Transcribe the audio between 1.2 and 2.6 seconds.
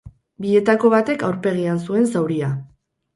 aurpegian zuen zauria.